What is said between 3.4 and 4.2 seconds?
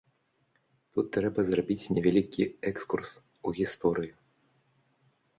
у гісторыю.